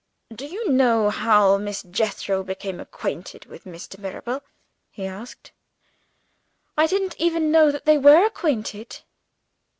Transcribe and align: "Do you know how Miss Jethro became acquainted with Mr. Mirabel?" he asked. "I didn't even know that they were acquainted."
"Do 0.33 0.47
you 0.47 0.67
know 0.71 1.11
how 1.11 1.57
Miss 1.59 1.83
Jethro 1.83 2.41
became 2.41 2.79
acquainted 2.79 3.45
with 3.45 3.65
Mr. 3.65 3.99
Mirabel?" 3.99 4.41
he 4.89 5.05
asked. 5.05 5.51
"I 6.75 6.87
didn't 6.87 7.15
even 7.19 7.51
know 7.51 7.69
that 7.71 7.85
they 7.85 7.99
were 7.99 8.25
acquainted." 8.25 9.01